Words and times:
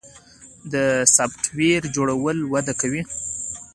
د 0.73 0.75
سافټویر 1.15 1.81
جوړول 1.95 2.37
وده 2.53 2.73
کوي 2.81 3.01